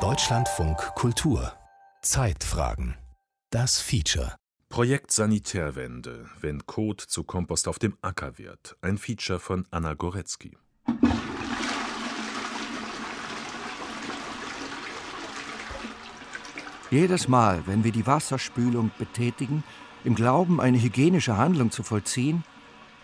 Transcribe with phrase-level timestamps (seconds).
[0.00, 1.52] Deutschlandfunk Kultur
[2.02, 2.96] Zeitfragen
[3.50, 4.34] Das Feature
[4.68, 8.76] Projekt Sanitärwende, wenn Kot zu Kompost auf dem Acker wird.
[8.80, 10.58] Ein Feature von Anna Goretzky.
[16.90, 19.62] Jedes Mal, wenn wir die Wasserspülung betätigen,
[20.02, 22.42] im Glauben, eine hygienische Handlung zu vollziehen,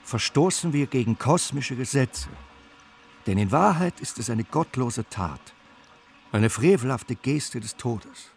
[0.02, 2.28] verstoßen wir gegen kosmische Gesetze.
[3.26, 5.40] Denn in Wahrheit ist es eine gottlose Tat,
[6.32, 8.30] eine frevelhafte Geste des Todes.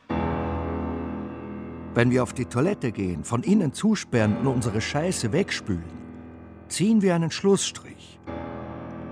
[1.95, 6.03] Wenn wir auf die Toilette gehen, von innen zusperren und unsere Scheiße wegspülen,
[6.67, 8.19] ziehen wir einen Schlussstrich.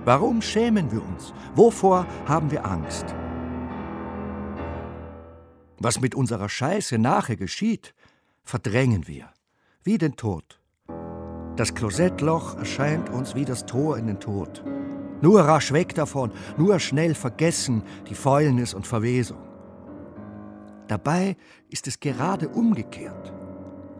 [0.04, 1.32] Warum schämen wir uns?
[1.54, 3.06] Wovor haben wir Angst?
[5.78, 7.94] Was mit unserer Scheiße nachher geschieht,
[8.42, 9.30] verdrängen wir,
[9.84, 10.60] wie den Tod.
[11.56, 14.64] Das Klosettloch erscheint uns wie das Tor in den Tod.
[15.22, 19.38] Nur rasch weg davon, nur schnell vergessen die Fäulnis und Verwesung.
[20.88, 21.36] Dabei
[21.70, 23.32] ist es gerade umgekehrt.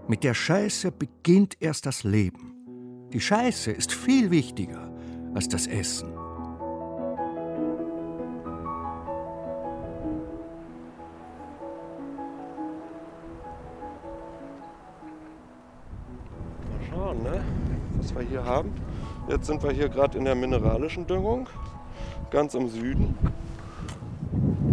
[0.09, 3.09] Mit der Scheiße beginnt erst das Leben.
[3.13, 4.91] Die Scheiße ist viel wichtiger
[5.33, 6.13] als das Essen.
[6.13, 6.23] Mal
[16.91, 17.45] schauen, ne?
[17.99, 18.73] was wir hier haben.
[19.29, 21.49] Jetzt sind wir hier gerade in der mineralischen Düngung,
[22.31, 23.17] ganz im Süden.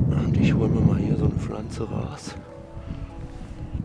[0.10, 2.36] Und ich hole mir mal hier so eine Pflanze raus.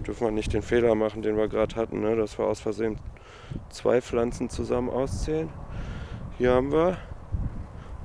[0.07, 2.17] Dürfen wir nicht den Fehler machen, den wir gerade hatten, ne?
[2.17, 2.97] dass wir aus Versehen
[3.69, 5.51] zwei Pflanzen zusammen auszählen.
[6.39, 6.97] Hier haben wir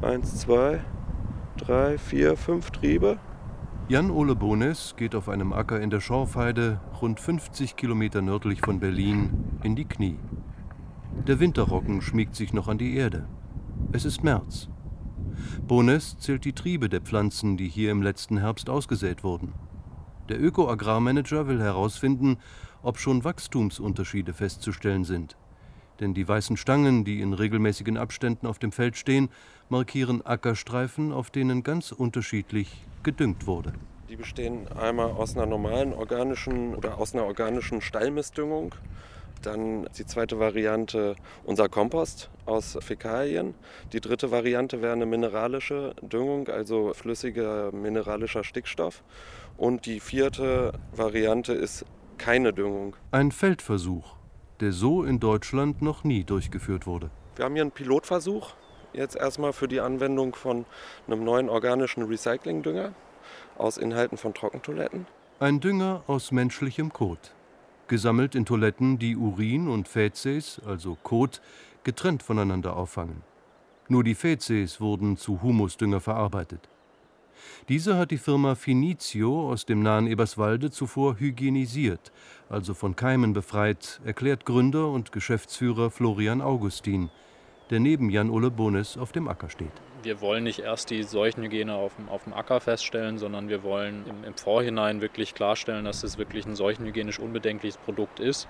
[0.01, 0.81] eins, zwei,
[1.57, 3.19] drei, vier, fünf Triebe.
[3.87, 9.59] Jan-Ole Bones geht auf einem Acker in der Schorfheide, rund 50 Kilometer nördlich von Berlin,
[9.63, 10.19] in die Knie.
[11.27, 13.27] Der Winterrocken schmiegt sich noch an die Erde.
[13.91, 14.69] Es ist März.
[15.67, 19.53] Bones zählt die Triebe der Pflanzen, die hier im letzten Herbst ausgesät wurden.
[20.29, 22.37] Der Öko-Agrarmanager will herausfinden,
[22.81, 25.37] ob schon Wachstumsunterschiede festzustellen sind.
[25.99, 29.29] Denn die weißen Stangen, die in regelmäßigen Abständen auf dem Feld stehen,
[29.67, 33.73] markieren Ackerstreifen, auf denen ganz unterschiedlich gedüngt wurde.
[34.09, 38.73] Die bestehen einmal aus einer normalen organischen oder aus einer organischen Stallmistdüngung.
[39.41, 43.55] Dann die zweite Variante unser Kompost aus Fäkalien.
[43.93, 49.03] Die dritte Variante wäre eine mineralische Düngung, also flüssiger mineralischer Stickstoff.
[49.57, 51.85] Und die vierte Variante ist
[52.17, 52.95] keine Düngung.
[53.11, 54.15] Ein Feldversuch,
[54.59, 57.09] der so in Deutschland noch nie durchgeführt wurde.
[57.35, 58.53] Wir haben hier einen Pilotversuch,
[58.91, 60.65] jetzt erstmal für die Anwendung von
[61.07, 62.93] einem neuen organischen Recyclingdünger
[63.57, 65.07] aus Inhalten von Trockentoiletten.
[65.39, 67.33] Ein Dünger aus menschlichem Kot.
[67.89, 71.41] Gesammelt in Toiletten, die Urin und Fäzes, also Kot,
[71.83, 73.23] getrennt voneinander auffangen.
[73.87, 76.69] Nur die Fäzes wurden zu Humusdünger verarbeitet.
[77.67, 82.11] Diese hat die Firma Finizio aus dem nahen Eberswalde zuvor hygienisiert,
[82.47, 87.09] also von Keimen befreit, erklärt Gründer und Geschäftsführer Florian Augustin,
[87.71, 89.81] der neben Jan-Ole Bones auf dem Acker steht.
[90.01, 94.05] Wir wollen nicht erst die Seuchenhygiene auf dem, auf dem Acker feststellen, sondern wir wollen
[94.07, 98.47] im, im Vorhinein wirklich klarstellen, dass es wirklich ein seuchenhygienisch unbedenkliches Produkt ist.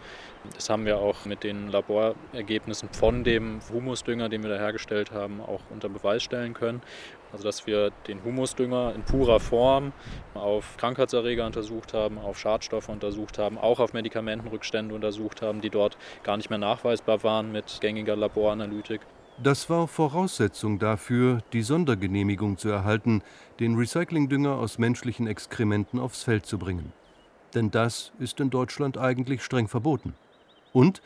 [0.54, 5.42] Das haben wir auch mit den Laborergebnissen von dem Humusdünger, den wir da hergestellt haben,
[5.42, 6.82] auch unter Beweis stellen können.
[7.32, 9.94] Also dass wir den Humusdünger in purer Form
[10.34, 15.98] auf Krankheitserreger untersucht haben, auf Schadstoffe untersucht haben, auch auf Medikamentenrückstände untersucht haben, die dort
[16.24, 19.02] gar nicht mehr nachweisbar waren mit gängiger Laboranalytik.
[19.42, 23.22] Das war Voraussetzung dafür, die Sondergenehmigung zu erhalten,
[23.62, 26.92] den Recyclingdünger aus menschlichen Exkrementen aufs Feld zu bringen.
[27.54, 30.14] Denn das ist in Deutschland eigentlich streng verboten.
[30.74, 31.02] Und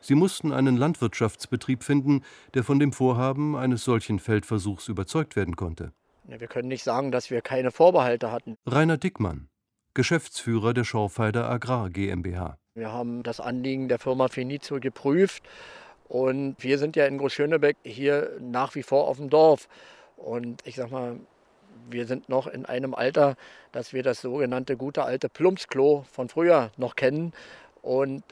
[0.00, 2.22] sie mussten einen Landwirtschaftsbetrieb finden,
[2.54, 5.92] der von dem Vorhaben eines solchen Feldversuchs überzeugt werden konnte.
[6.26, 8.56] Wir können nicht sagen, dass wir keine Vorbehalte hatten.
[8.64, 9.48] Rainer Dickmann,
[9.92, 12.56] Geschäftsführer der Schorfheider Agrar GmbH.
[12.74, 15.42] Wir haben das Anliegen der Firma Finizio geprüft
[16.08, 19.68] und wir sind ja in Großschönebeck hier nach wie vor auf dem Dorf.
[20.16, 21.16] Und ich sag mal,
[21.90, 23.36] wir sind noch in einem Alter,
[23.72, 27.32] dass wir das sogenannte gute alte Plumpsklo von früher noch kennen.
[27.82, 28.22] Und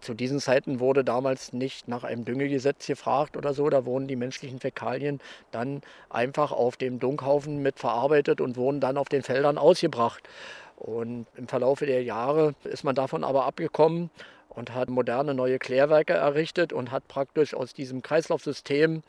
[0.00, 3.68] zu diesen Zeiten wurde damals nicht nach einem Düngegesetz gefragt oder so.
[3.70, 8.96] Da wurden die menschlichen Fäkalien dann einfach auf dem Dunkhaufen mit verarbeitet und wurden dann
[8.96, 10.28] auf den Feldern ausgebracht.
[10.76, 14.10] Und im Verlaufe der Jahre ist man davon aber abgekommen
[14.56, 19.02] und hat moderne neue Klärwerke errichtet und hat praktisch aus diesem Kreislaufsystem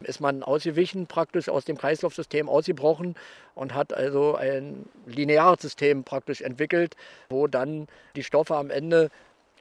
[0.00, 3.14] ist man ausgewichen, praktisch aus dem Kreislaufsystem ausgebrochen
[3.54, 6.96] und hat also ein lineares System praktisch entwickelt,
[7.28, 7.86] wo dann
[8.16, 9.10] die Stoffe am Ende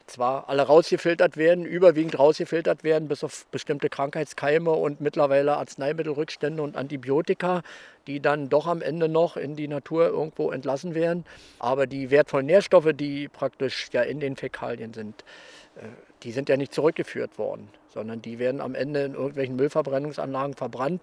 [0.06, 6.76] zwar alle rausgefiltert werden, überwiegend rausgefiltert werden, bis auf bestimmte Krankheitskeime und mittlerweile Arzneimittelrückstände und
[6.76, 7.62] Antibiotika,
[8.08, 11.26] die dann doch am Ende noch in die Natur irgendwo entlassen werden.
[11.60, 15.24] Aber die wertvollen Nährstoffe, die praktisch ja in den Fäkalien sind,
[15.76, 15.88] äh,
[16.24, 21.02] die sind ja nicht zurückgeführt worden, sondern die werden am Ende in irgendwelchen Müllverbrennungsanlagen verbrannt.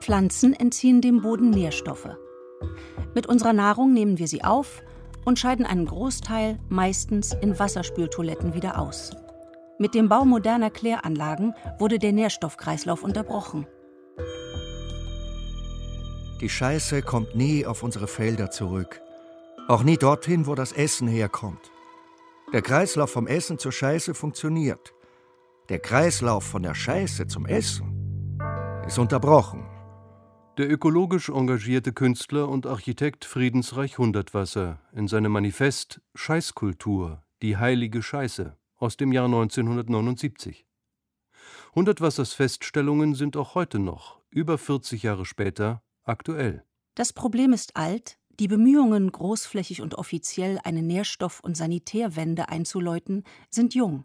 [0.00, 2.08] Pflanzen entziehen dem Boden Nährstoffe.
[3.14, 4.82] Mit unserer Nahrung nehmen wir sie auf
[5.24, 9.10] und scheiden einen Großteil meistens in Wasserspültoiletten wieder aus.
[9.78, 13.66] Mit dem Bau moderner Kläranlagen wurde der Nährstoffkreislauf unterbrochen.
[16.40, 19.00] Die Scheiße kommt nie auf unsere Felder zurück.
[19.68, 21.70] Auch nie dorthin, wo das Essen herkommt.
[22.52, 24.94] Der Kreislauf vom Essen zur Scheiße funktioniert.
[25.68, 28.38] Der Kreislauf von der Scheiße zum Essen
[28.86, 29.69] ist unterbrochen.
[30.58, 38.56] Der ökologisch engagierte Künstler und Architekt Friedensreich Hundertwasser in seinem Manifest Scheißkultur, die heilige Scheiße
[38.76, 40.66] aus dem Jahr 1979.
[41.74, 46.64] Hundertwassers Feststellungen sind auch heute noch, über 40 Jahre später, aktuell.
[46.96, 53.74] Das Problem ist alt, die Bemühungen, großflächig und offiziell eine Nährstoff- und Sanitärwende einzuläuten, sind
[53.74, 54.04] jung.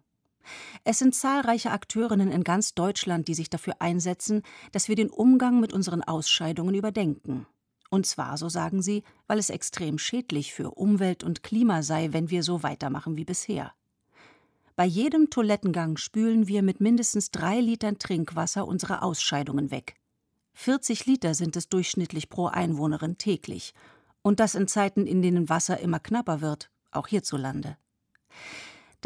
[0.83, 5.59] Es sind zahlreiche Akteurinnen in ganz Deutschland, die sich dafür einsetzen, dass wir den Umgang
[5.59, 7.45] mit unseren Ausscheidungen überdenken.
[7.89, 12.30] Und zwar, so sagen sie, weil es extrem schädlich für Umwelt und Klima sei, wenn
[12.30, 13.74] wir so weitermachen wie bisher.
[14.75, 19.95] Bei jedem Toilettengang spülen wir mit mindestens drei Litern Trinkwasser unsere Ausscheidungen weg.
[20.53, 23.74] 40 Liter sind es durchschnittlich pro Einwohnerin täglich.
[24.21, 27.77] Und das in Zeiten, in denen Wasser immer knapper wird, auch hierzulande.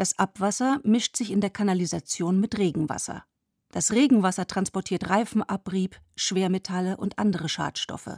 [0.00, 3.22] Das Abwasser mischt sich in der Kanalisation mit Regenwasser.
[3.70, 8.16] Das Regenwasser transportiert Reifenabrieb, Schwermetalle und andere Schadstoffe.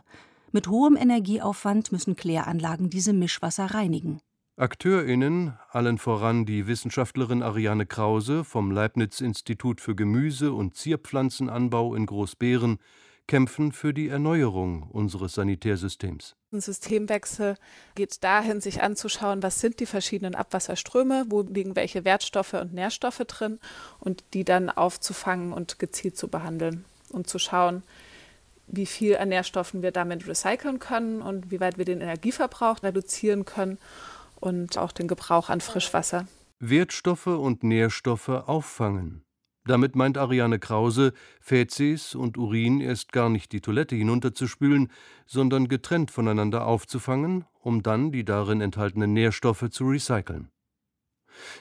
[0.52, 4.20] Mit hohem Energieaufwand müssen Kläranlagen diese Mischwasser reinigen.
[4.54, 12.78] AkteurInnen, allen voran die Wissenschaftlerin Ariane Krause vom Leibniz-Institut für Gemüse- und Zierpflanzenanbau in Großbeeren,
[13.26, 16.36] kämpfen für die Erneuerung unseres Sanitärsystems.
[16.52, 17.56] Ein Systemwechsel
[17.94, 23.24] geht dahin, sich anzuschauen, was sind die verschiedenen Abwasserströme, wo liegen welche Wertstoffe und Nährstoffe
[23.26, 23.58] drin
[24.00, 27.82] und die dann aufzufangen und gezielt zu behandeln und zu schauen,
[28.66, 33.46] wie viel an Nährstoffen wir damit recyceln können und wie weit wir den Energieverbrauch reduzieren
[33.46, 33.78] können
[34.38, 36.26] und auch den Gebrauch an Frischwasser.
[36.58, 39.24] Wertstoffe und Nährstoffe auffangen.
[39.64, 44.90] Damit meint Ariane Krause, Fäzis und Urin erst gar nicht die Toilette hinunterzuspülen,
[45.26, 50.50] sondern getrennt voneinander aufzufangen, um dann die darin enthaltenen Nährstoffe zu recyceln.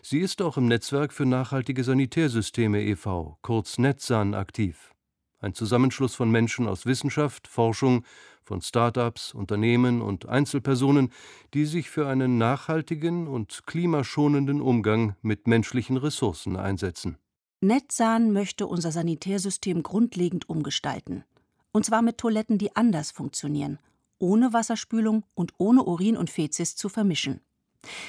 [0.01, 4.91] Sie ist auch im Netzwerk für nachhaltige Sanitärsysteme e.V., kurz Netzsan, aktiv.
[5.39, 8.03] Ein Zusammenschluss von Menschen aus Wissenschaft, Forschung,
[8.43, 11.11] von Start-ups, Unternehmen und Einzelpersonen,
[11.53, 17.17] die sich für einen nachhaltigen und klimaschonenden Umgang mit menschlichen Ressourcen einsetzen.
[17.63, 21.23] Netzahn möchte unser Sanitärsystem grundlegend umgestalten.
[21.71, 23.77] Und zwar mit Toiletten, die anders funktionieren,
[24.17, 27.39] ohne Wasserspülung und ohne Urin und Fezis zu vermischen.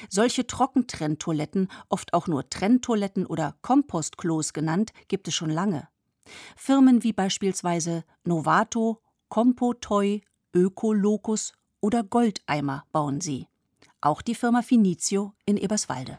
[0.09, 5.87] Solche Trockentrenntoiletten, oft auch nur Trenntoiletten oder Kompostklos genannt, gibt es schon lange.
[6.57, 10.23] Firmen wie beispielsweise Novato, Compotoy,
[10.55, 11.53] Ökolocus
[11.83, 13.49] oder Goldeimer bauen sie.
[14.01, 16.19] Auch die Firma Finizio in Eberswalde.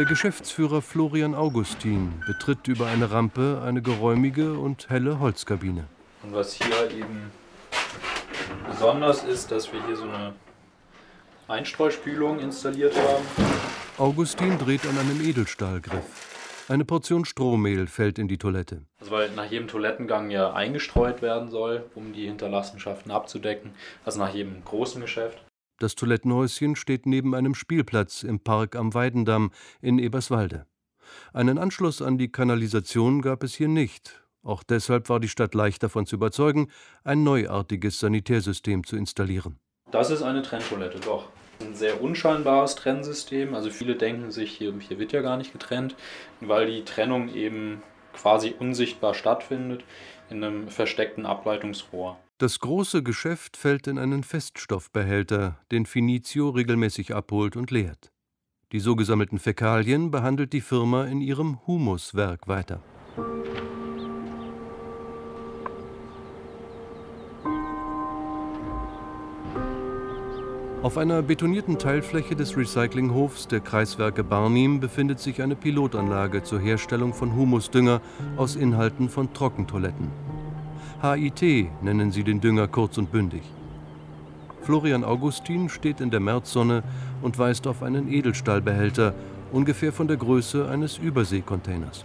[0.00, 5.84] Der Geschäftsführer Florian Augustin betritt über eine Rampe eine geräumige und helle Holzkabine.
[6.22, 7.30] Und was hier eben
[8.66, 10.32] besonders ist, dass wir hier so eine
[11.48, 13.26] Einstreuspülung installiert haben.
[13.98, 16.64] Augustin dreht an einem Edelstahlgriff.
[16.70, 18.80] Eine Portion Strohmehl fällt in die Toilette.
[19.00, 23.72] Also weil nach jedem Toilettengang ja eingestreut werden soll, um die Hinterlassenschaften abzudecken.
[24.06, 25.44] Also nach jedem großen Geschäft.
[25.80, 30.66] Das Toilettenhäuschen steht neben einem Spielplatz im Park am Weidendamm in Eberswalde.
[31.32, 34.22] Einen Anschluss an die Kanalisation gab es hier nicht.
[34.42, 36.68] Auch deshalb war die Stadt leicht davon zu überzeugen,
[37.02, 39.58] ein neuartiges Sanitärsystem zu installieren.
[39.90, 41.30] Das ist eine Trenntoilette, doch.
[41.62, 43.54] Ein sehr unscheinbares Trennsystem.
[43.54, 45.96] Also viele denken sich, hier, hier wird ja gar nicht getrennt,
[46.42, 47.82] weil die Trennung eben
[48.12, 49.82] quasi unsichtbar stattfindet
[50.28, 52.18] in einem versteckten Ableitungsrohr.
[52.40, 58.12] Das große Geschäft fällt in einen Feststoffbehälter, den Finizio regelmäßig abholt und leert.
[58.72, 62.80] Die so gesammelten Fäkalien behandelt die Firma in ihrem Humuswerk weiter.
[70.82, 77.12] Auf einer betonierten Teilfläche des Recyclinghofs der Kreiswerke Barnim befindet sich eine Pilotanlage zur Herstellung
[77.12, 78.00] von Humusdünger
[78.38, 80.39] aus Inhalten von Trockentoiletten.
[81.02, 83.42] HIT nennen sie den Dünger kurz und bündig.
[84.60, 86.82] Florian Augustin steht in der Märzsonne
[87.22, 89.14] und weist auf einen Edelstahlbehälter,
[89.50, 92.04] ungefähr von der Größe eines Überseekontainers.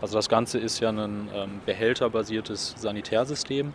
[0.00, 3.74] Also das Ganze ist ja ein ähm, behälterbasiertes Sanitärsystem,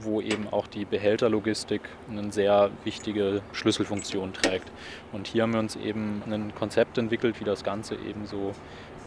[0.00, 4.72] wo eben auch die Behälterlogistik eine sehr wichtige Schlüsselfunktion trägt.
[5.12, 8.52] Und hier haben wir uns eben ein Konzept entwickelt, wie das Ganze eben so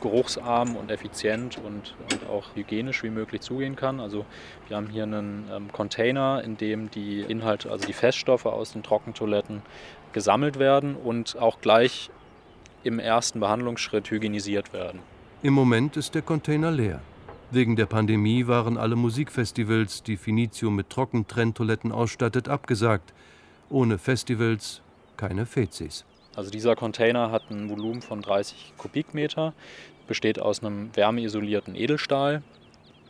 [0.03, 3.99] geruchsarm und effizient und, und auch hygienisch wie möglich zugehen kann.
[3.99, 4.25] Also
[4.67, 8.83] wir haben hier einen ähm, Container, in dem die Inhalte, also die Feststoffe aus den
[8.83, 9.61] Trockentoiletten
[10.11, 12.11] gesammelt werden und auch gleich
[12.83, 14.99] im ersten Behandlungsschritt hygienisiert werden.
[15.41, 17.01] Im Moment ist der Container leer.
[17.49, 23.13] Wegen der Pandemie waren alle Musikfestivals, die Finizio mit Trockentrenntoiletten ausstattet, abgesagt.
[23.69, 24.81] Ohne Festivals
[25.15, 26.05] keine Fezis.
[26.35, 29.53] Also dieser Container hat ein Volumen von 30 Kubikmeter,
[30.07, 32.43] besteht aus einem wärmeisolierten Edelstahl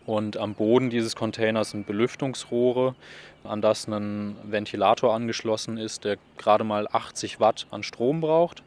[0.06, 2.96] und am Boden dieses Containers sind Belüftungsrohre,
[3.44, 8.64] an das ein Ventilator angeschlossen ist, der gerade mal 80 Watt an Strom braucht.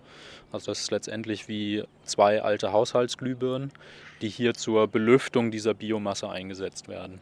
[0.53, 3.73] Also das ist letztendlich wie zwei alte Haushaltsglühbirnen,
[4.23, 7.21] die hier zur Belüftung dieser Biomasse eingesetzt werden.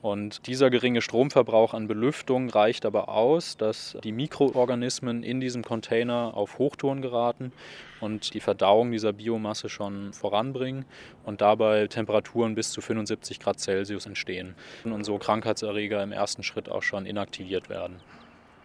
[0.00, 6.32] Und dieser geringe Stromverbrauch an Belüftung reicht aber aus, dass die Mikroorganismen in diesem Container
[6.34, 7.52] auf Hochtouren geraten
[8.00, 10.84] und die Verdauung dieser Biomasse schon voranbringen
[11.24, 16.68] und dabei Temperaturen bis zu 75 Grad Celsius entstehen und so Krankheitserreger im ersten Schritt
[16.68, 17.96] auch schon inaktiviert werden.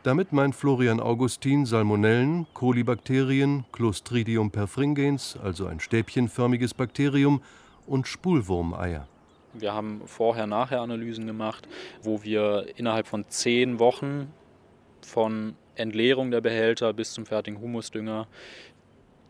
[0.03, 7.41] Damit meint Florian Augustin Salmonellen, Kolibakterien, Clostridium perfringens, also ein stäbchenförmiges Bakterium,
[7.85, 9.07] und Spulwurmeier.
[9.53, 11.67] Wir haben Vorher-Nachher-Analysen gemacht,
[12.01, 14.33] wo wir innerhalb von zehn Wochen
[15.01, 18.27] von Entleerung der Behälter bis zum fertigen Humusdünger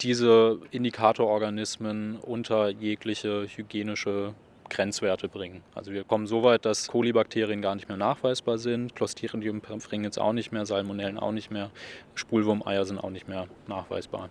[0.01, 4.34] diese Indikatororganismen unter jegliche hygienische
[4.70, 5.62] Grenzwerte bringen.
[5.75, 10.34] Also wir kommen so weit, dass Kolibakterien gar nicht mehr nachweisbar sind, Clostridium perfringens auch
[10.34, 11.70] nicht mehr, Salmonellen auch nicht mehr,
[12.15, 14.30] Spulwurmeier sind auch nicht mehr nachweisbar.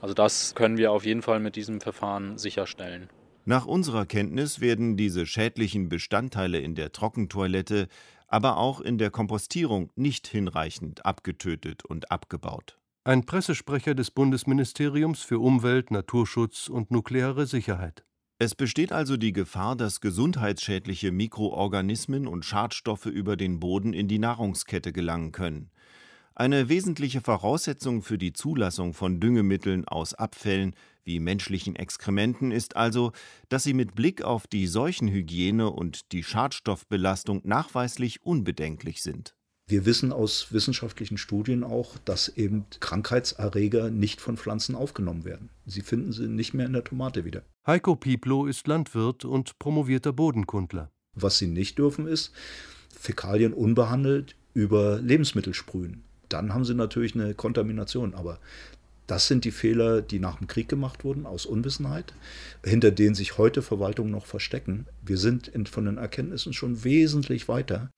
[0.00, 3.08] Also das können wir auf jeden Fall mit diesem Verfahren sicherstellen.
[3.48, 7.86] Nach unserer Kenntnis werden diese schädlichen Bestandteile in der Trockentoilette,
[8.26, 12.76] aber auch in der Kompostierung nicht hinreichend abgetötet und abgebaut.
[13.04, 18.04] Ein Pressesprecher des Bundesministeriums für Umwelt, Naturschutz und nukleare Sicherheit.
[18.40, 24.18] Es besteht also die Gefahr, dass gesundheitsschädliche Mikroorganismen und Schadstoffe über den Boden in die
[24.18, 25.70] Nahrungskette gelangen können.
[26.38, 33.12] Eine wesentliche Voraussetzung für die Zulassung von Düngemitteln aus Abfällen wie menschlichen Exkrementen ist also,
[33.48, 39.34] dass sie mit Blick auf die Seuchenhygiene und die Schadstoffbelastung nachweislich unbedenklich sind.
[39.66, 45.48] Wir wissen aus wissenschaftlichen Studien auch, dass eben Krankheitserreger nicht von Pflanzen aufgenommen werden.
[45.64, 47.44] Sie finden sie nicht mehr in der Tomate wieder.
[47.66, 50.90] Heiko Pieplow ist Landwirt und promovierter Bodenkundler.
[51.14, 52.32] Was sie nicht dürfen ist,
[52.94, 56.02] Fäkalien unbehandelt über Lebensmittel sprühen.
[56.28, 58.14] Dann haben sie natürlich eine Kontamination.
[58.14, 58.38] Aber
[59.06, 62.12] das sind die Fehler, die nach dem Krieg gemacht wurden, aus Unwissenheit,
[62.64, 64.86] hinter denen sich heute Verwaltungen noch verstecken.
[65.02, 67.90] Wir sind von den Erkenntnissen schon wesentlich weiter.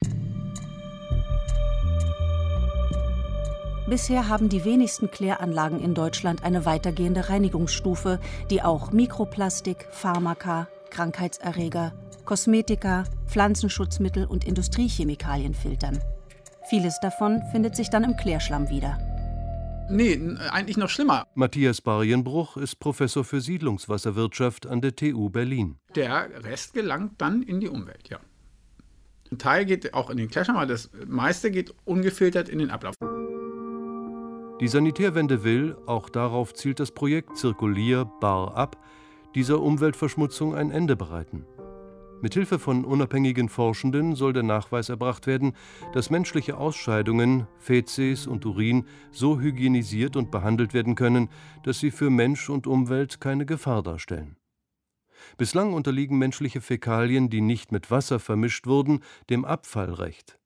[3.89, 8.19] Bisher haben die wenigsten Kläranlagen in Deutschland eine weitergehende Reinigungsstufe,
[8.51, 11.93] die auch Mikroplastik, Pharmaka, Krankheitserreger,
[12.23, 15.99] Kosmetika, Pflanzenschutzmittel und Industriechemikalien filtern.
[16.69, 18.99] Vieles davon findet sich dann im Klärschlamm wieder.
[19.89, 20.19] Nee,
[20.51, 21.25] eigentlich noch schlimmer.
[21.33, 25.77] Matthias Barienbruch ist Professor für Siedlungswasserwirtschaft an der TU Berlin.
[25.95, 28.19] Der Rest gelangt dann in die Umwelt, ja.
[29.31, 32.93] Ein Teil geht auch in den Klärschlamm, aber das meiste geht ungefiltert in den Ablauf.
[34.61, 38.77] Die Sanitärwende will, auch darauf zielt das Projekt Zirkulier Bar ab,
[39.33, 41.47] dieser Umweltverschmutzung ein Ende bereiten.
[42.21, 45.53] Mithilfe von unabhängigen Forschenden soll der Nachweis erbracht werden,
[45.93, 51.29] dass menschliche Ausscheidungen, Fäzes und Urin so hygienisiert und behandelt werden können,
[51.63, 54.35] dass sie für Mensch und Umwelt keine Gefahr darstellen.
[55.37, 60.39] Bislang unterliegen menschliche Fäkalien, die nicht mit Wasser vermischt wurden, dem Abfallrecht.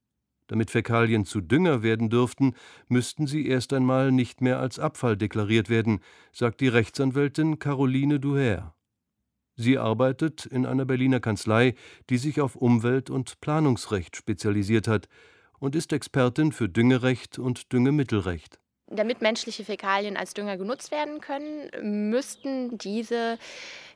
[0.47, 2.53] Damit Fäkalien zu Dünger werden dürften,
[2.87, 6.01] müssten sie erst einmal nicht mehr als Abfall deklariert werden,
[6.31, 8.75] sagt die Rechtsanwältin Caroline Duher.
[9.55, 11.75] Sie arbeitet in einer Berliner Kanzlei,
[12.09, 15.07] die sich auf Umwelt- und Planungsrecht spezialisiert hat
[15.59, 18.59] und ist Expertin für Düngerecht und Düngemittelrecht.
[18.87, 23.37] Damit menschliche Fäkalien als Dünger genutzt werden können, müssten diese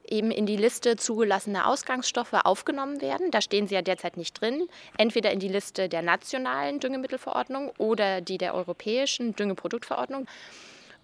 [0.07, 3.29] eben in die Liste zugelassener Ausgangsstoffe aufgenommen werden.
[3.31, 4.67] Da stehen sie ja derzeit nicht drin.
[4.97, 10.25] Entweder in die Liste der nationalen Düngemittelverordnung oder die der europäischen Düngeproduktverordnung.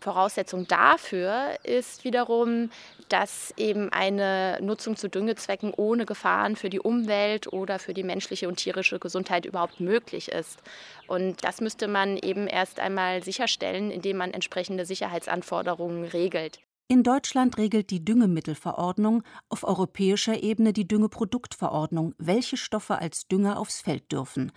[0.04, 2.70] Voraussetzung dafür ist wiederum,
[3.08, 8.48] dass eben eine Nutzung zu Düngezwecken ohne Gefahren für die Umwelt oder für die menschliche
[8.48, 10.60] und tierische Gesundheit überhaupt möglich ist.
[11.08, 16.60] Und das müsste man eben erst einmal sicherstellen, indem man entsprechende Sicherheitsanforderungen regelt.
[16.90, 23.80] In Deutschland regelt die Düngemittelverordnung, auf europäischer Ebene die Düngeproduktverordnung, welche Stoffe als Dünger aufs
[23.80, 24.52] Feld dürfen,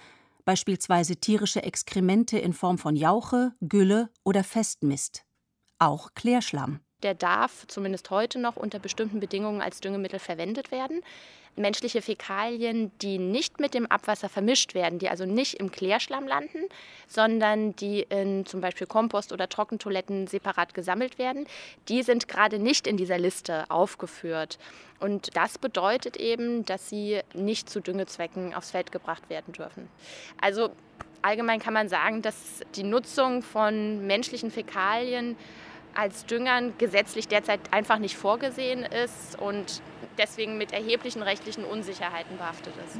[0.44, 5.25] beispielsweise tierische Exkremente in Form von Jauche, Gülle oder Festmist.
[5.78, 6.80] Auch Klärschlamm.
[7.02, 11.02] Der darf zumindest heute noch unter bestimmten Bedingungen als Düngemittel verwendet werden.
[11.54, 16.58] Menschliche Fäkalien, die nicht mit dem Abwasser vermischt werden, die also nicht im Klärschlamm landen,
[17.08, 21.46] sondern die in zum Beispiel Kompost- oder Trockentoiletten separat gesammelt werden,
[21.88, 24.58] die sind gerade nicht in dieser Liste aufgeführt.
[25.00, 29.88] Und das bedeutet eben, dass sie nicht zu Düngezwecken aufs Feld gebracht werden dürfen.
[30.40, 30.70] Also
[31.26, 35.36] allgemein kann man sagen, dass die Nutzung von menschlichen Fäkalien
[35.94, 39.82] als Düngern gesetzlich derzeit einfach nicht vorgesehen ist und
[40.18, 42.98] deswegen mit erheblichen rechtlichen Unsicherheiten behaftet ist.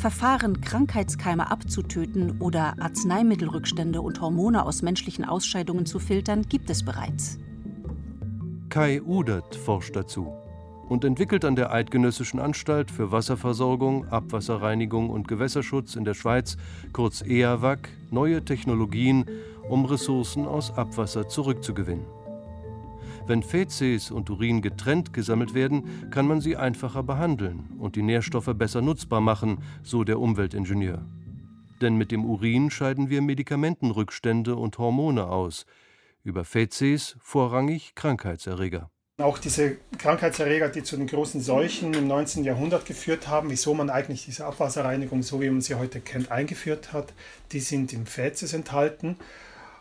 [0.00, 7.38] Verfahren, Krankheitskeime abzutöten oder Arzneimittelrückstände und Hormone aus menschlichen Ausscheidungen zu filtern, gibt es bereits.
[8.70, 10.32] Kai Udert forscht dazu
[10.90, 16.56] und entwickelt an der Eidgenössischen Anstalt für Wasserversorgung, Abwasserreinigung und Gewässerschutz in der Schweiz,
[16.92, 19.24] kurz EAWAG, neue Technologien,
[19.68, 22.04] um Ressourcen aus Abwasser zurückzugewinnen.
[23.28, 28.52] Wenn Fäzes und Urin getrennt gesammelt werden, kann man sie einfacher behandeln und die Nährstoffe
[28.56, 31.06] besser nutzbar machen, so der Umweltingenieur.
[31.80, 35.66] Denn mit dem Urin scheiden wir Medikamentenrückstände und Hormone aus,
[36.24, 38.90] über Fäzes vorrangig Krankheitserreger.
[39.20, 42.44] Auch diese Krankheitserreger, die zu den großen Seuchen im 19.
[42.44, 46.92] Jahrhundert geführt haben, wieso man eigentlich diese Abwasserreinigung, so wie man sie heute kennt, eingeführt
[46.92, 47.12] hat,
[47.52, 49.16] die sind im Fäzes enthalten.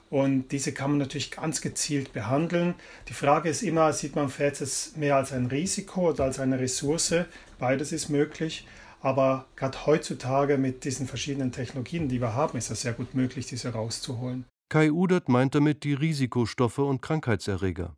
[0.09, 2.73] Und diese kann man natürlich ganz gezielt behandeln.
[3.07, 7.13] Die Frage ist immer, sieht man Fäzes mehr als ein Risiko oder als eine Ressource?
[7.59, 8.67] Beides ist möglich.
[9.01, 13.45] Aber gerade heutzutage mit diesen verschiedenen Technologien, die wir haben, ist es sehr gut möglich,
[13.45, 14.45] diese rauszuholen.
[14.69, 17.95] Kai Udert meint damit die Risikostoffe und Krankheitserreger.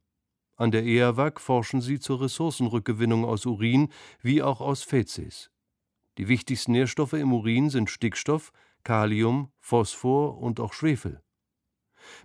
[0.61, 3.89] An der EAWAG forschen sie zur Ressourcenrückgewinnung aus Urin
[4.21, 5.49] wie auch aus Fäzes.
[6.19, 8.51] Die wichtigsten Nährstoffe im Urin sind Stickstoff,
[8.83, 11.23] Kalium, Phosphor und auch Schwefel.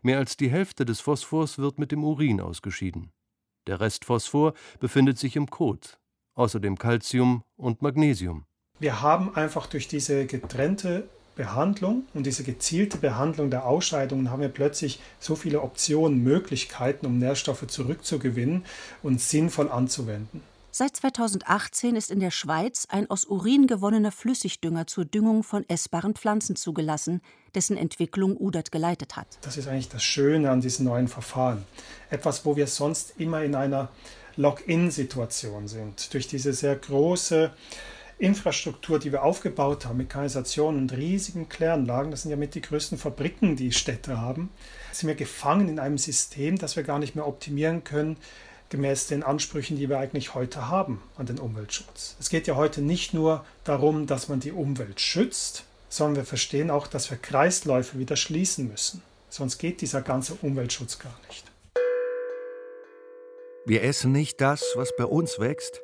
[0.02, 3.10] Mehr als die Hälfte des Phosphors wird mit dem Urin ausgeschieden.
[3.66, 5.98] Der Rest Phosphor befindet sich im Kot,
[6.34, 8.44] außerdem Calcium und Magnesium.
[8.78, 14.48] Wir haben einfach durch diese getrennte Behandlung und diese gezielte Behandlung der Ausscheidungen haben wir
[14.48, 18.64] plötzlich so viele Optionen, Möglichkeiten, um Nährstoffe zurückzugewinnen
[19.02, 20.40] und sinnvoll anzuwenden.
[20.78, 26.14] Seit 2018 ist in der Schweiz ein aus Urin gewonnener Flüssigdünger zur Düngung von essbaren
[26.14, 27.22] Pflanzen zugelassen,
[27.54, 29.26] dessen Entwicklung Udert geleitet hat.
[29.40, 31.64] Das ist eigentlich das Schöne an diesen neuen Verfahren.
[32.10, 33.88] Etwas, wo wir sonst immer in einer
[34.36, 36.12] Lock-in-Situation sind.
[36.12, 37.52] Durch diese sehr große
[38.18, 42.62] Infrastruktur, die wir aufgebaut haben, mit Kanalisation und riesigen Kläranlagen, das sind ja mit die
[42.62, 44.50] größten Fabriken, die Städte haben,
[44.92, 48.16] sind wir gefangen in einem System, das wir gar nicht mehr optimieren können,
[48.70, 52.16] gemäß den Ansprüchen, die wir eigentlich heute haben an den Umweltschutz.
[52.18, 56.70] Es geht ja heute nicht nur darum, dass man die Umwelt schützt, sondern wir verstehen
[56.70, 59.02] auch, dass wir Kreisläufe wieder schließen müssen.
[59.28, 61.44] Sonst geht dieser ganze Umweltschutz gar nicht.
[63.66, 65.80] Wir essen nicht das, was bei uns wächst,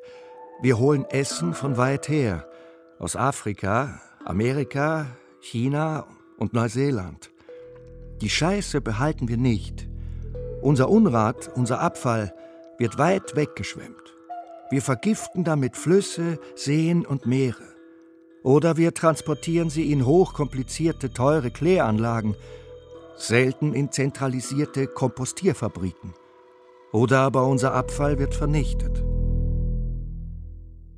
[0.62, 2.46] wir holen Essen von weit her,
[3.00, 5.08] aus Afrika, Amerika,
[5.40, 6.06] China
[6.38, 7.32] und Neuseeland.
[8.20, 9.88] Die Scheiße behalten wir nicht.
[10.60, 12.32] Unser Unrat, unser Abfall
[12.78, 14.14] wird weit weggeschwemmt.
[14.70, 17.74] Wir vergiften damit Flüsse, Seen und Meere.
[18.44, 22.36] Oder wir transportieren sie in hochkomplizierte, teure Kläranlagen,
[23.16, 26.14] selten in zentralisierte Kompostierfabriken.
[26.92, 29.02] Oder aber unser Abfall wird vernichtet.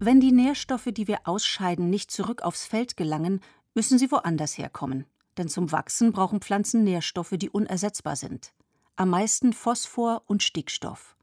[0.06, 3.40] Wenn die Nährstoffe, die wir ausscheiden, nicht zurück aufs Feld gelangen,
[3.72, 5.06] müssen sie woanders herkommen.
[5.38, 8.52] Denn zum Wachsen brauchen Pflanzen Nährstoffe, die unersetzbar sind.
[8.96, 11.16] Am meisten Phosphor und Stickstoff.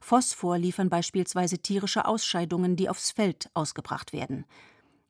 [0.00, 4.44] Phosphor liefern beispielsweise tierische Ausscheidungen, die aufs Feld ausgebracht werden.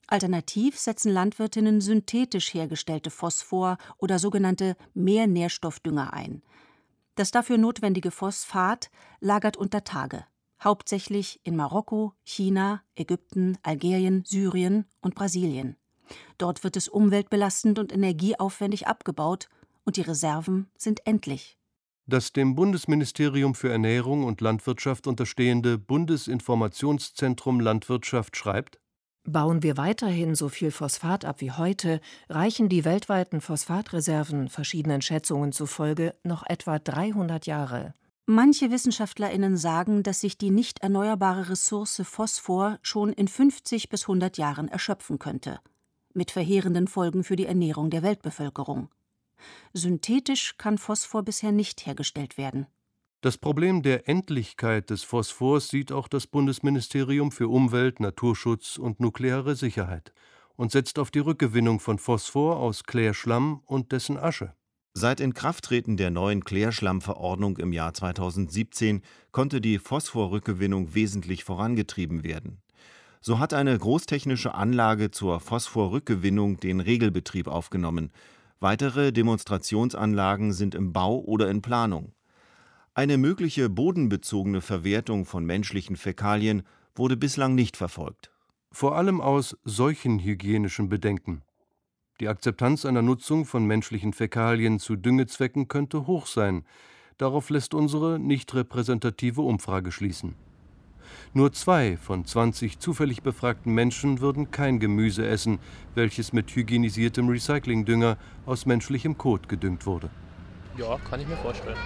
[0.06, 6.42] Alternativ setzen Landwirtinnen synthetisch hergestellte Phosphor oder sogenannte Mehrnährstoffdünger ein.
[7.14, 10.26] Das dafür notwendige Phosphat lagert unter Tage
[10.62, 15.76] hauptsächlich in Marokko, China, Ägypten, Algerien, Syrien und Brasilien.
[16.38, 19.48] Dort wird es umweltbelastend und energieaufwendig abgebaut
[19.84, 21.56] und die Reserven sind endlich.
[22.06, 28.80] Das dem Bundesministerium für Ernährung und Landwirtschaft unterstehende Bundesinformationszentrum Landwirtschaft schreibt
[29.24, 35.52] Bauen wir weiterhin so viel Phosphat ab wie heute, reichen die weltweiten Phosphatreserven verschiedenen Schätzungen
[35.52, 37.94] zufolge noch etwa 300 Jahre.
[38.32, 44.38] Manche Wissenschaftlerinnen sagen, dass sich die nicht erneuerbare Ressource Phosphor schon in 50 bis 100
[44.38, 45.58] Jahren erschöpfen könnte,
[46.14, 48.88] mit verheerenden Folgen für die Ernährung der Weltbevölkerung.
[49.72, 52.68] Synthetisch kann Phosphor bisher nicht hergestellt werden.
[53.20, 59.56] Das Problem der Endlichkeit des Phosphors sieht auch das Bundesministerium für Umwelt, Naturschutz und nukleare
[59.56, 60.12] Sicherheit
[60.54, 64.54] und setzt auf die Rückgewinnung von Phosphor aus Klärschlamm und dessen Asche.
[64.92, 72.60] Seit Inkrafttreten der neuen Klärschlammverordnung im Jahr 2017 konnte die Phosphorrückgewinnung wesentlich vorangetrieben werden.
[73.20, 78.10] So hat eine großtechnische Anlage zur Phosphorrückgewinnung den Regelbetrieb aufgenommen.
[78.58, 82.12] Weitere Demonstrationsanlagen sind im Bau oder in Planung.
[82.92, 86.64] Eine mögliche bodenbezogene Verwertung von menschlichen Fäkalien
[86.96, 88.32] wurde bislang nicht verfolgt.
[88.72, 91.42] Vor allem aus solchen hygienischen Bedenken.
[92.20, 96.66] Die Akzeptanz einer Nutzung von menschlichen Fäkalien zu Düngezwecken könnte hoch sein.
[97.16, 100.34] Darauf lässt unsere nicht repräsentative Umfrage schließen.
[101.32, 105.60] Nur zwei von 20 zufällig befragten Menschen würden kein Gemüse essen,
[105.94, 110.10] welches mit hygienisiertem Recyclingdünger aus menschlichem Kot gedüngt wurde.
[110.76, 111.78] Ja, kann ich mir vorstellen.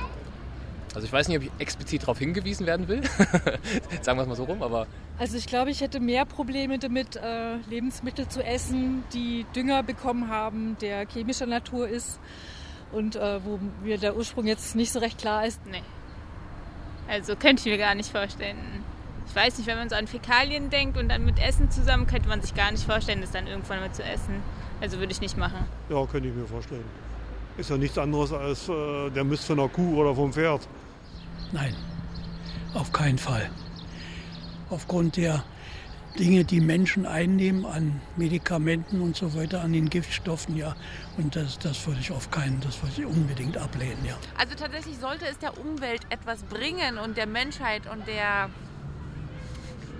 [0.95, 3.03] Also ich weiß nicht, ob ich explizit darauf hingewiesen werden will.
[4.03, 4.87] Sagen wir es mal so rum, aber.
[5.19, 10.29] Also ich glaube, ich hätte mehr Probleme damit, äh, Lebensmittel zu essen, die Dünger bekommen
[10.29, 12.21] haben, der chemischer Natur ist
[12.93, 15.61] und äh, wo mir der Ursprung jetzt nicht so recht klar ist.
[15.67, 15.83] Nee.
[17.09, 18.57] Also könnte ich mir gar nicht vorstellen.
[19.27, 22.29] Ich weiß nicht, wenn man so an Fäkalien denkt und dann mit Essen zusammen, könnte
[22.29, 24.43] man sich gar nicht vorstellen, das dann irgendwann mal zu essen.
[24.81, 25.67] Also würde ich nicht machen.
[25.89, 26.85] Ja, könnte ich mir vorstellen.
[27.57, 30.69] Ist ja nichts anderes als äh, der Mist von einer Kuh oder vom Pferd.
[31.53, 31.75] Nein,
[32.75, 33.51] auf keinen Fall.
[34.71, 35.45] Aufgrund der
[36.19, 40.77] Dinge, die Menschen einnehmen an Medikamenten und so weiter, an den Giftstoffen, ja.
[41.17, 44.17] Und das, das würde ich auf keinen, das würde ich unbedingt ablehnen, ja.
[44.39, 48.49] Also tatsächlich sollte es der Umwelt etwas bringen und der Menschheit und der,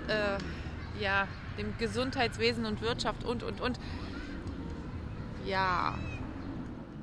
[0.07, 1.27] äh, ja,
[1.57, 3.79] dem Gesundheitswesen und Wirtschaft und, und, und.
[5.45, 5.97] Ja.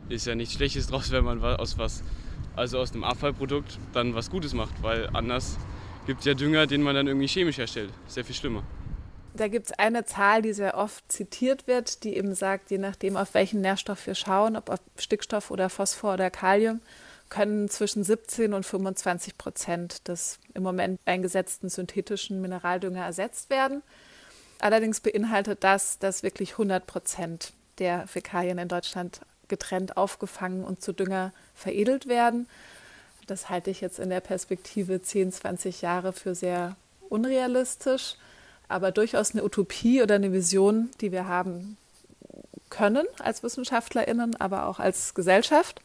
[0.09, 2.03] Ist ja nichts Schlechtes draus, wenn man aus was
[2.57, 5.59] also aus einem Abfallprodukt, dann was Gutes macht, weil anders
[6.07, 7.91] gibt es ja Dünger, den man dann irgendwie chemisch herstellt.
[8.07, 8.63] Sehr viel schlimmer.
[9.35, 13.17] Da gibt es eine Zahl, die sehr oft zitiert wird, die eben sagt, je nachdem,
[13.17, 16.81] auf welchen Nährstoff wir schauen, ob auf Stickstoff oder Phosphor oder Kalium,
[17.31, 23.83] können zwischen 17 und 25 Prozent des im Moment eingesetzten synthetischen Mineraldünger ersetzt werden.
[24.59, 30.95] Allerdings beinhaltet das, dass wirklich 100 Prozent der Fäkalien in Deutschland getrennt aufgefangen und zu
[30.95, 32.49] Dünger veredelt werden.
[33.27, 36.75] Das halte ich jetzt in der Perspektive 10, 20 Jahre für sehr
[37.11, 38.17] unrealistisch,
[38.69, 41.77] aber durchaus eine Utopie oder eine Vision, die wir haben
[42.71, 45.83] können als Wissenschaftlerinnen, aber auch als Gesellschaft.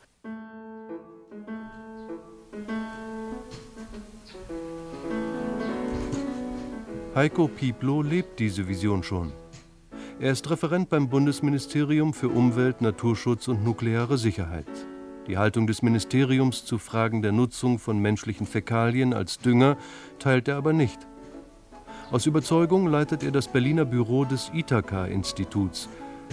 [7.13, 9.34] Heiko Pieplow lebt diese Vision schon.
[10.19, 14.65] Er ist Referent beim Bundesministerium für Umwelt, Naturschutz und nukleare Sicherheit.
[15.27, 19.77] Die Haltung des Ministeriums zu Fragen der Nutzung von menschlichen Fäkalien als Dünger
[20.17, 20.97] teilt er aber nicht.
[22.10, 25.88] Aus Überzeugung leitet er das Berliner Büro des Ithaka-Instituts,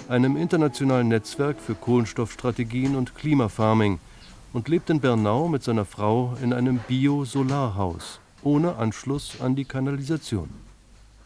[0.09, 3.99] einem internationalen Netzwerk für Kohlenstoffstrategien und Klimafarming,
[4.55, 10.49] und lebt in Bernau mit seiner Frau in einem Bio-Solarhaus, ohne Anschluss an die Kanalisation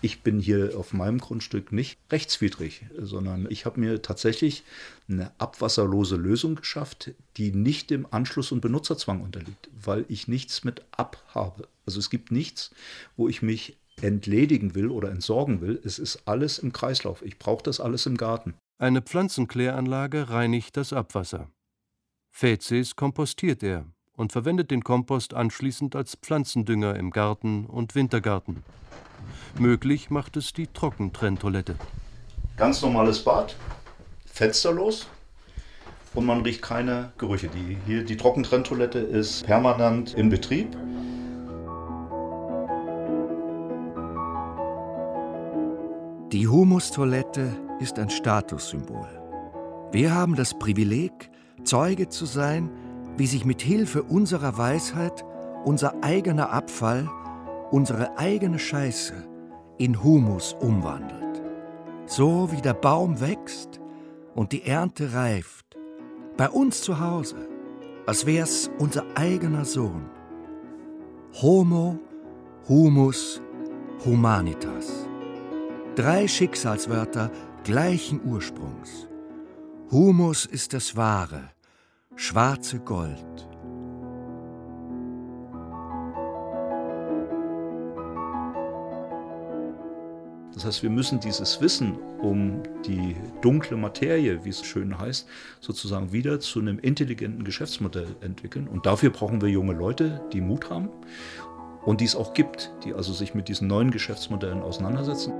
[0.00, 4.62] ich bin hier auf meinem Grundstück nicht rechtswidrig, sondern ich habe mir tatsächlich
[5.08, 10.82] eine abwasserlose Lösung geschafft, die nicht dem Anschluss- und Benutzerzwang unterliegt, weil ich nichts mit
[10.92, 11.66] ab habe.
[11.86, 12.70] Also es gibt nichts,
[13.16, 15.80] wo ich mich entledigen will oder entsorgen will.
[15.84, 17.22] Es ist alles im Kreislauf.
[17.22, 18.54] Ich brauche das alles im Garten.
[18.78, 21.50] Eine Pflanzenkläranlage reinigt das Abwasser.
[22.30, 28.62] Fäzes kompostiert er und verwendet den Kompost anschließend als Pflanzendünger im Garten und Wintergarten.
[29.58, 31.76] Möglich macht es die Trockentrenntoilette.
[32.56, 33.56] Ganz normales Bad,
[34.26, 35.06] fensterlos
[36.14, 37.48] und man riecht keine Gerüche.
[37.48, 40.76] Die, hier, die Trockentrenntoilette ist permanent in Betrieb.
[46.32, 49.08] Die Humustoilette ist ein Statussymbol.
[49.92, 51.30] Wir haben das Privileg,
[51.64, 52.70] Zeuge zu sein,
[53.16, 55.24] wie sich mit Hilfe unserer Weisheit
[55.64, 57.08] unser eigener Abfall,
[57.70, 59.14] unsere eigene Scheiße
[59.78, 61.42] in Humus umwandelt.
[62.06, 63.80] So wie der Baum wächst
[64.34, 65.76] und die Ernte reift.
[66.36, 67.48] Bei uns zu Hause,
[68.06, 70.08] als wär's unser eigener Sohn.
[71.42, 71.98] Homo,
[72.68, 73.42] Humus,
[74.04, 75.08] Humanitas.
[75.94, 77.30] Drei Schicksalswörter
[77.64, 79.08] gleichen Ursprungs.
[79.90, 81.50] Humus ist das Wahre,
[82.14, 83.48] schwarze Gold.
[90.58, 95.28] Das heißt, wir müssen dieses Wissen um die dunkle Materie, wie es schön heißt,
[95.60, 98.66] sozusagen wieder zu einem intelligenten Geschäftsmodell entwickeln.
[98.66, 100.88] Und dafür brauchen wir junge Leute, die Mut haben
[101.84, 105.32] und die es auch gibt, die also sich mit diesen neuen Geschäftsmodellen auseinandersetzen.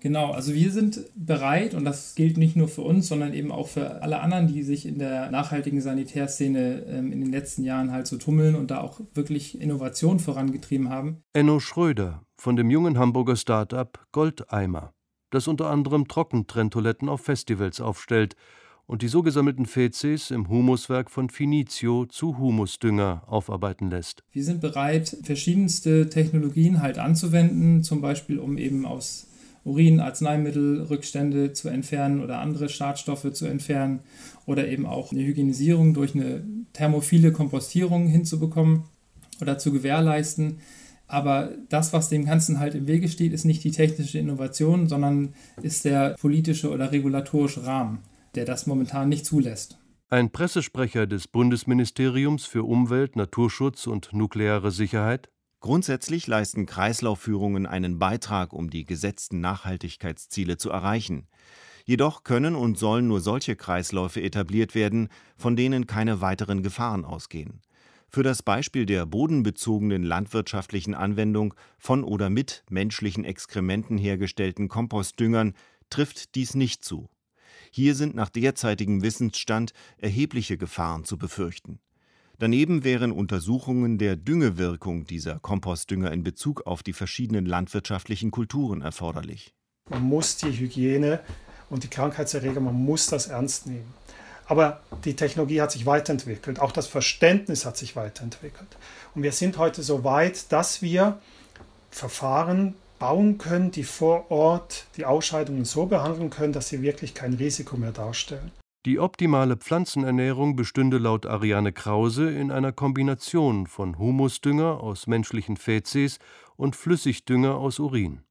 [0.00, 3.68] Genau, also wir sind bereit und das gilt nicht nur für uns, sondern eben auch
[3.68, 8.06] für alle anderen, die sich in der nachhaltigen Sanitärszene ähm, in den letzten Jahren halt
[8.06, 11.22] so tummeln und da auch wirklich Innovation vorangetrieben haben.
[11.34, 14.94] Enno Schröder von dem jungen Hamburger Start-up Goldeimer,
[15.30, 18.36] das unter anderem Trockentrenntoiletten auf Festivals aufstellt
[18.86, 24.24] und die so gesammelten Fezes im Humuswerk von Finizio zu Humusdünger aufarbeiten lässt.
[24.32, 29.29] Wir sind bereit, verschiedenste Technologien halt anzuwenden, zum Beispiel um eben aus
[29.64, 34.00] Urin, Arzneimittelrückstände zu entfernen oder andere Schadstoffe zu entfernen
[34.46, 36.42] oder eben auch eine Hygienisierung durch eine
[36.72, 38.84] thermophile Kompostierung hinzubekommen
[39.40, 40.58] oder zu gewährleisten.
[41.06, 45.34] Aber das, was dem Ganzen halt im Wege steht, ist nicht die technische Innovation, sondern
[45.60, 47.98] ist der politische oder regulatorische Rahmen,
[48.36, 49.78] der das momentan nicht zulässt.
[50.08, 55.28] Ein Pressesprecher des Bundesministeriums für Umwelt, Naturschutz und nukleare Sicherheit
[55.60, 61.26] Grundsätzlich leisten Kreislaufführungen einen Beitrag, um die gesetzten Nachhaltigkeitsziele zu erreichen.
[61.84, 67.60] Jedoch können und sollen nur solche Kreisläufe etabliert werden, von denen keine weiteren Gefahren ausgehen.
[68.08, 75.54] Für das Beispiel der bodenbezogenen landwirtschaftlichen Anwendung von oder mit menschlichen Exkrementen hergestellten Kompostdüngern
[75.90, 77.10] trifft dies nicht zu.
[77.70, 81.80] Hier sind nach derzeitigem Wissensstand erhebliche Gefahren zu befürchten.
[82.40, 89.52] Daneben wären Untersuchungen der Düngewirkung dieser Kompostdünger in Bezug auf die verschiedenen landwirtschaftlichen Kulturen erforderlich.
[89.90, 91.20] Man muss die Hygiene
[91.68, 93.92] und die Krankheitserreger, man muss das ernst nehmen.
[94.46, 98.78] Aber die Technologie hat sich weiterentwickelt, auch das Verständnis hat sich weiterentwickelt.
[99.14, 101.18] Und wir sind heute so weit, dass wir
[101.90, 107.34] Verfahren bauen können, die vor Ort die Ausscheidungen so behandeln können, dass sie wirklich kein
[107.34, 108.50] Risiko mehr darstellen.
[108.86, 116.18] Die optimale Pflanzenernährung bestünde laut Ariane Krause in einer Kombination von Humusdünger aus menschlichen Fäzes
[116.56, 118.22] und Flüssigdünger aus Urin.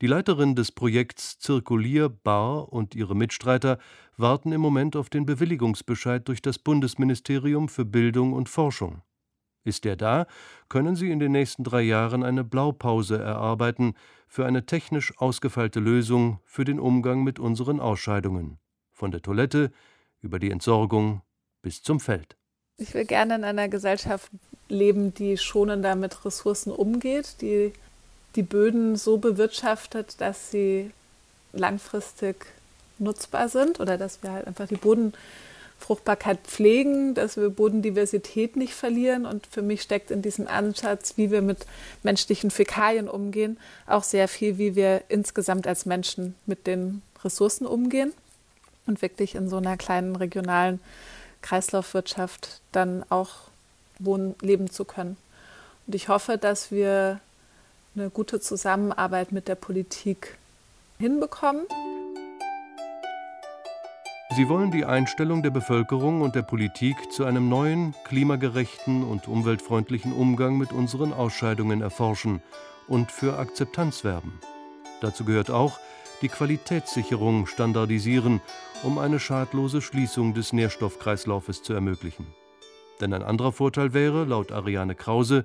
[0.00, 3.76] Die Leiterin des Projekts Zirkulier Bar und ihre Mitstreiter
[4.16, 9.02] warten im Moment auf den Bewilligungsbescheid durch das Bundesministerium für Bildung und Forschung.
[9.62, 10.26] Ist der da,
[10.70, 13.92] können sie in den nächsten drei Jahren eine Blaupause erarbeiten
[14.26, 18.58] für eine technisch ausgefeilte Lösung für den Umgang mit unseren Ausscheidungen
[19.00, 19.72] von der Toilette
[20.20, 21.22] über die Entsorgung
[21.62, 22.36] bis zum Feld.
[22.76, 24.30] Ich will gerne in einer Gesellschaft
[24.68, 27.72] leben, die schonender mit Ressourcen umgeht, die
[28.36, 30.92] die Böden so bewirtschaftet, dass sie
[31.52, 32.46] langfristig
[32.98, 39.24] nutzbar sind oder dass wir halt einfach die Bodenfruchtbarkeit pflegen, dass wir Bodendiversität nicht verlieren.
[39.24, 41.66] Und für mich steckt in diesem Ansatz, wie wir mit
[42.02, 48.12] menschlichen Fäkalien umgehen, auch sehr viel, wie wir insgesamt als Menschen mit den Ressourcen umgehen
[48.86, 50.80] und wirklich in so einer kleinen regionalen
[51.42, 53.30] Kreislaufwirtschaft dann auch
[53.98, 55.16] wohnen, leben zu können.
[55.86, 57.20] Und ich hoffe, dass wir
[57.94, 60.36] eine gute Zusammenarbeit mit der Politik
[60.98, 61.66] hinbekommen.
[64.36, 70.12] Sie wollen die Einstellung der Bevölkerung und der Politik zu einem neuen, klimagerechten und umweltfreundlichen
[70.12, 72.40] Umgang mit unseren Ausscheidungen erforschen
[72.86, 74.40] und für Akzeptanz werben.
[75.00, 75.80] Dazu gehört auch,
[76.22, 78.40] die Qualitätssicherung standardisieren,
[78.82, 82.26] um eine schadlose Schließung des Nährstoffkreislaufes zu ermöglichen.
[83.00, 85.44] Denn ein anderer Vorteil wäre, laut Ariane Krause,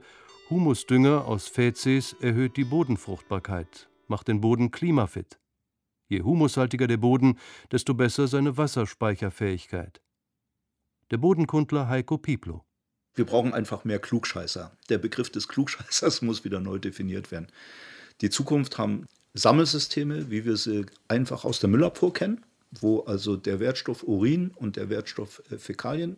[0.50, 5.40] Humusdünger aus Fäzes erhöht die Bodenfruchtbarkeit, macht den Boden klimafit.
[6.08, 7.38] Je humushaltiger der Boden,
[7.72, 10.02] desto besser seine Wasserspeicherfähigkeit.
[11.12, 12.64] Der Bodenkundler Heiko Pieplo.
[13.16, 14.72] Wir brauchen einfach mehr Klugscheißer.
[14.90, 17.48] Der Begriff des Klugscheißers muss wieder neu definiert werden.
[18.22, 22.46] Die Zukunft haben Sammelsysteme, wie wir sie einfach aus der Müllabfuhr kennen,
[22.82, 26.18] wo also der Wertstoff Urin und der Wertstoff äh, Fäkalien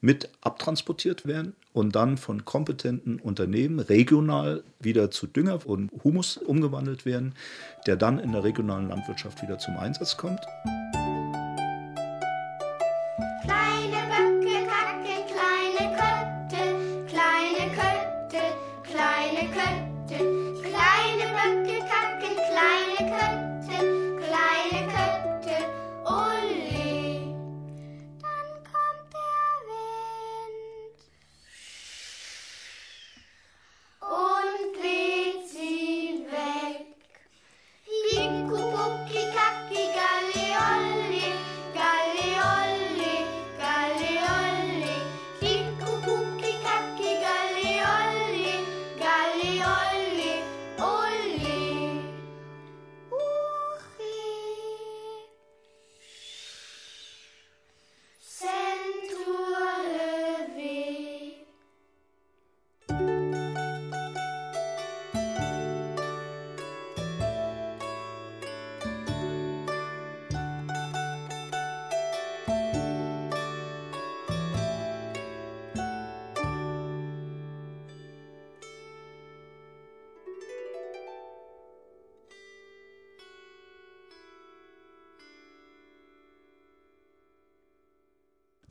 [0.00, 7.06] mit abtransportiert werden und dann von kompetenten Unternehmen regional wieder zu Dünger und Humus umgewandelt
[7.06, 7.34] werden,
[7.86, 10.40] der dann in der regionalen Landwirtschaft wieder zum Einsatz kommt.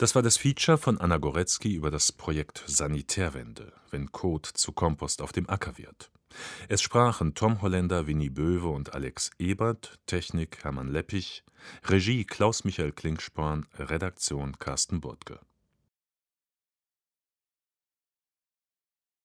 [0.04, 5.22] Das war das Feature von Anna Goretzky über das Projekt Sanitärwende, wenn Kot zu Kompost
[5.22, 6.12] auf dem Acker wird.
[6.68, 11.46] Es sprachen Tom Holländer, Winnie Böwe und Alex Ebert, Technik Hermann Leppich,
[11.86, 15.40] Regie Klaus-Michael Klinksporn, Redaktion Carsten Burtke